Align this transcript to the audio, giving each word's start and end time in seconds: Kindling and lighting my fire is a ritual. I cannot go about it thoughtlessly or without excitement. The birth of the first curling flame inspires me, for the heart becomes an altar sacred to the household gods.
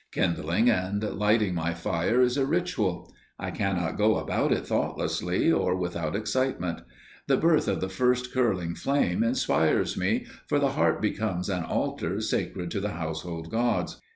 Kindling 0.11 0.67
and 0.67 1.03
lighting 1.03 1.53
my 1.53 1.75
fire 1.75 2.23
is 2.23 2.35
a 2.35 2.43
ritual. 2.43 3.13
I 3.37 3.51
cannot 3.51 3.99
go 3.99 4.15
about 4.17 4.51
it 4.51 4.65
thoughtlessly 4.65 5.51
or 5.51 5.75
without 5.75 6.15
excitement. 6.15 6.81
The 7.27 7.37
birth 7.37 7.67
of 7.67 7.81
the 7.81 7.87
first 7.87 8.33
curling 8.33 8.73
flame 8.73 9.21
inspires 9.23 9.95
me, 9.95 10.25
for 10.47 10.57
the 10.57 10.69
heart 10.71 11.03
becomes 11.03 11.49
an 11.49 11.65
altar 11.65 12.19
sacred 12.19 12.71
to 12.71 12.79
the 12.79 12.93
household 12.93 13.51
gods. 13.51 14.01